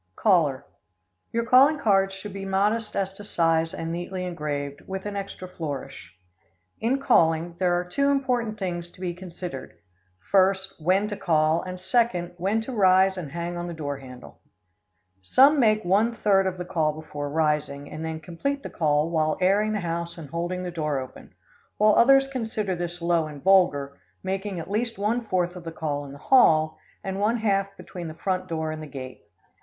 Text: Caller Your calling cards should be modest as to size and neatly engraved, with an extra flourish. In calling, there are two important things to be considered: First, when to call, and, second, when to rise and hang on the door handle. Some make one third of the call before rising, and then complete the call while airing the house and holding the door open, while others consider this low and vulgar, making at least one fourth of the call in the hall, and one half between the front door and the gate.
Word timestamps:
Caller 0.15 0.65
Your 1.31 1.45
calling 1.45 1.77
cards 1.77 2.15
should 2.15 2.33
be 2.33 2.43
modest 2.43 2.95
as 2.95 3.13
to 3.13 3.23
size 3.23 3.71
and 3.71 3.91
neatly 3.91 4.25
engraved, 4.25 4.81
with 4.87 5.05
an 5.05 5.15
extra 5.15 5.47
flourish. 5.47 6.15
In 6.79 6.99
calling, 6.99 7.55
there 7.59 7.75
are 7.79 7.83
two 7.83 8.09
important 8.09 8.57
things 8.57 8.89
to 8.93 8.99
be 8.99 9.13
considered: 9.13 9.77
First, 10.31 10.81
when 10.83 11.07
to 11.09 11.15
call, 11.15 11.61
and, 11.61 11.79
second, 11.79 12.33
when 12.39 12.61
to 12.61 12.71
rise 12.73 13.15
and 13.15 13.31
hang 13.31 13.55
on 13.57 13.67
the 13.67 13.75
door 13.75 13.97
handle. 13.97 14.39
Some 15.21 15.59
make 15.59 15.85
one 15.85 16.15
third 16.15 16.47
of 16.47 16.57
the 16.57 16.65
call 16.65 16.93
before 16.99 17.29
rising, 17.29 17.87
and 17.91 18.03
then 18.03 18.21
complete 18.21 18.63
the 18.63 18.71
call 18.71 19.07
while 19.11 19.37
airing 19.39 19.71
the 19.73 19.81
house 19.81 20.17
and 20.17 20.31
holding 20.31 20.63
the 20.63 20.71
door 20.71 20.97
open, 20.99 21.35
while 21.77 21.93
others 21.93 22.27
consider 22.27 22.75
this 22.75 23.03
low 23.03 23.27
and 23.27 23.43
vulgar, 23.43 24.01
making 24.23 24.59
at 24.59 24.71
least 24.71 24.97
one 24.97 25.21
fourth 25.23 25.55
of 25.55 25.63
the 25.63 25.71
call 25.71 26.05
in 26.05 26.11
the 26.11 26.17
hall, 26.17 26.79
and 27.03 27.19
one 27.19 27.37
half 27.37 27.77
between 27.77 28.07
the 28.07 28.15
front 28.15 28.47
door 28.47 28.71
and 28.71 28.81
the 28.81 28.87
gate. 28.87 29.25